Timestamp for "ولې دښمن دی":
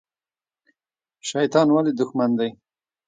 1.71-2.49